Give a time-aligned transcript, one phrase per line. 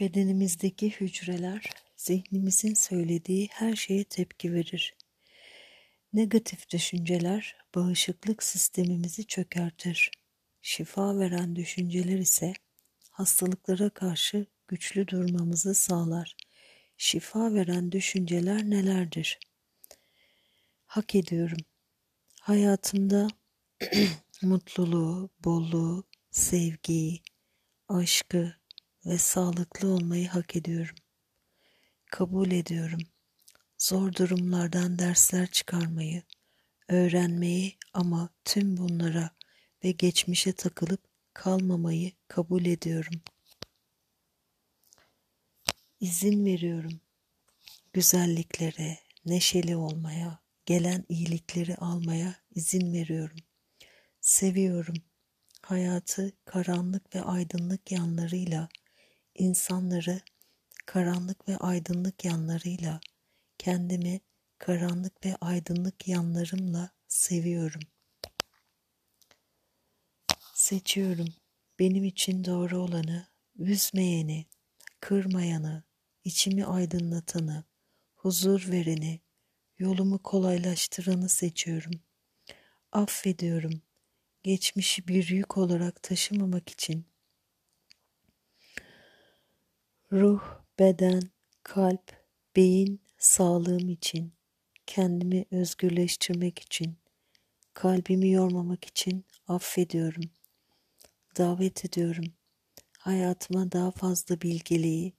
[0.00, 4.94] Bedenimizdeki hücreler zihnimizin söylediği her şeye tepki verir.
[6.12, 10.10] Negatif düşünceler bağışıklık sistemimizi çökertir.
[10.62, 12.52] Şifa veren düşünceler ise
[13.10, 16.36] hastalıklara karşı güçlü durmamızı sağlar.
[16.96, 19.38] Şifa veren düşünceler nelerdir?
[20.86, 21.64] Hak ediyorum.
[22.40, 23.28] Hayatımda
[24.42, 27.22] mutluluğu, bolluğu, sevgiyi,
[27.88, 28.65] aşkı
[29.06, 30.96] ve sağlıklı olmayı hak ediyorum.
[32.10, 33.00] Kabul ediyorum.
[33.78, 36.22] Zor durumlardan dersler çıkarmayı,
[36.88, 39.30] öğrenmeyi ama tüm bunlara
[39.84, 41.00] ve geçmişe takılıp
[41.34, 43.22] kalmamayı kabul ediyorum.
[46.00, 47.00] İzin veriyorum.
[47.92, 53.38] Güzelliklere, neşeli olmaya, gelen iyilikleri almaya izin veriyorum.
[54.20, 54.96] Seviyorum.
[55.62, 58.68] Hayatı karanlık ve aydınlık yanlarıyla,
[59.38, 60.20] insanları
[60.86, 63.00] karanlık ve aydınlık yanlarıyla,
[63.58, 64.20] kendimi
[64.58, 67.82] karanlık ve aydınlık yanlarımla seviyorum.
[70.54, 71.28] Seçiyorum
[71.78, 73.26] benim için doğru olanı,
[73.58, 74.46] üzmeyeni,
[75.00, 75.82] kırmayanı,
[76.24, 77.64] içimi aydınlatanı,
[78.14, 79.20] huzur vereni,
[79.78, 82.00] yolumu kolaylaştıranı seçiyorum.
[82.92, 83.82] Affediyorum.
[84.42, 87.06] Geçmişi bir yük olarak taşımamak için.
[90.12, 90.40] Ruh,
[90.78, 91.22] beden,
[91.62, 92.12] kalp,
[92.56, 94.32] beyin sağlığım için,
[94.86, 96.96] kendimi özgürleştirmek için,
[97.74, 100.30] kalbimi yormamak için affediyorum.
[101.38, 102.24] Davet ediyorum.
[102.98, 105.12] Hayatıma daha fazla bilgeliği,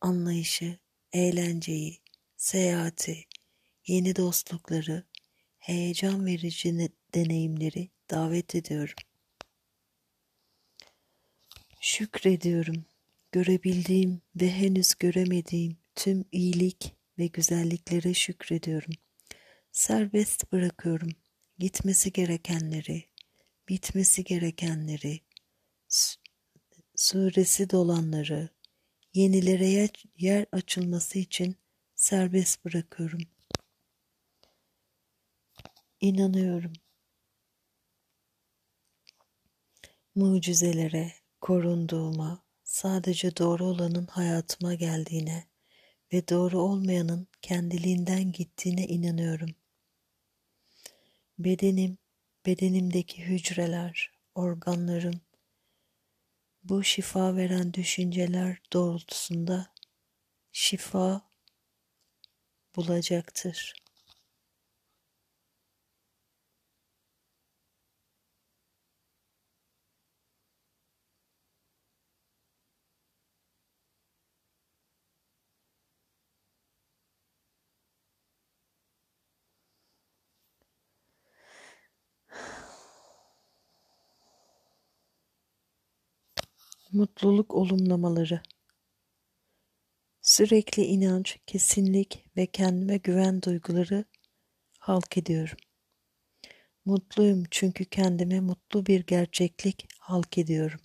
[0.00, 0.78] anlayışı,
[1.12, 2.00] eğlenceyi,
[2.36, 3.24] seyahati,
[3.86, 5.04] yeni dostlukları,
[5.58, 8.96] heyecan verici deneyimleri davet ediyorum.
[11.80, 12.84] Şükrediyorum.
[13.34, 18.94] Görebildiğim ve henüz göremediğim tüm iyilik ve güzelliklere şükrediyorum.
[19.72, 21.08] Serbest bırakıyorum.
[21.58, 23.04] Gitmesi gerekenleri,
[23.68, 25.20] bitmesi gerekenleri,
[26.96, 28.48] suresi dolanları,
[29.14, 31.56] yenilere yer açılması için
[31.94, 33.22] serbest bırakıyorum.
[36.00, 36.72] İnanıyorum.
[40.14, 42.43] Mucizelere, korunduğuma,
[42.74, 45.44] sadece doğru olanın hayatıma geldiğine
[46.12, 49.50] ve doğru olmayanın kendiliğinden gittiğine inanıyorum.
[51.38, 51.98] Bedenim,
[52.46, 55.20] bedenimdeki hücreler, organlarım,
[56.64, 59.66] bu şifa veren düşünceler doğrultusunda
[60.52, 61.30] şifa
[62.76, 63.83] bulacaktır.
[86.94, 88.40] Mutluluk olumlamaları
[90.22, 94.04] Sürekli inanç, kesinlik ve kendime güven duyguları
[94.78, 95.56] halk ediyorum.
[96.84, 100.80] Mutluyum çünkü kendime mutlu bir gerçeklik halk ediyorum.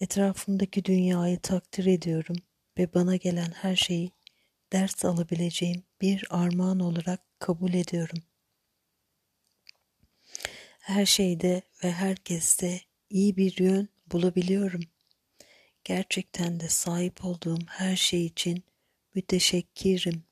[0.00, 2.36] Etrafımdaki dünyayı takdir ediyorum
[2.78, 4.12] ve bana gelen her şeyi
[4.72, 8.22] ders alabileceğim bir armağan olarak kabul ediyorum.
[10.80, 12.80] Her şeyde ve herkeste
[13.10, 14.82] iyi bir yön bulabiliyorum.
[15.84, 18.64] Gerçekten de sahip olduğum her şey için
[19.14, 20.24] müteşekkirim.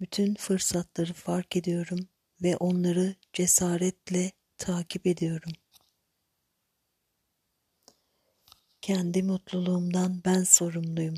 [0.00, 2.08] Bütün fırsatları fark ediyorum
[2.42, 5.52] ve onları cesaretle takip ediyorum.
[8.82, 11.14] Kendi mutluluğumdan ben sorumluyum.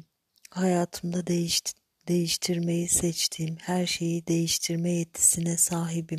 [0.50, 1.62] Hayatımda değiş,
[2.08, 6.18] değiştirmeyi seçtiğim her şeyi değiştirme yetisine sahibim.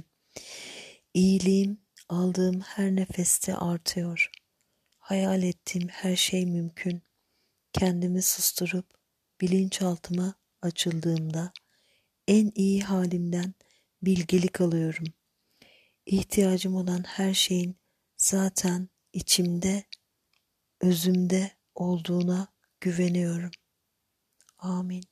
[1.14, 1.78] İyiliğim
[2.10, 4.32] aldığım her nefeste artıyor.
[5.08, 7.04] Hayal ettiğim her şey mümkün.
[7.74, 8.86] Kendimi susturup
[9.42, 11.54] bilinçaltıma açıldığımda
[12.28, 13.54] en iyi halimden
[14.02, 15.06] bilgelik alıyorum.
[16.06, 17.78] İhtiyacım olan her şeyin
[18.18, 19.86] zaten içimde,
[20.82, 22.48] özümde olduğuna
[22.82, 23.52] güveniyorum.
[24.58, 25.04] Amin.